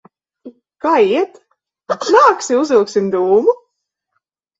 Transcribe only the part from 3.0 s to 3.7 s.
dūmu?